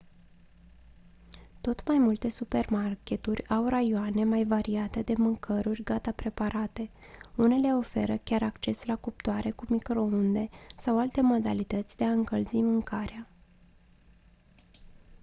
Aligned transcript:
tot 1.61 1.87
mai 1.87 1.97
multe 1.97 2.29
supermarketuri 2.29 3.47
au 3.47 3.67
raioane 3.67 4.23
mai 4.23 4.45
variate 4.45 5.01
de 5.01 5.13
mâncăruri 5.17 5.83
gata 5.83 6.11
preparate 6.11 6.89
unele 7.35 7.73
oferă 7.75 8.17
chiar 8.23 8.43
acces 8.43 8.85
la 8.85 8.95
cuptoare 8.95 9.51
cu 9.51 9.65
microunde 9.69 10.49
sau 10.77 10.99
alte 10.99 11.21
modalități 11.21 11.97
de 11.97 12.05
a 12.05 12.11
încălzi 12.11 12.55
mâncarea 12.61 13.27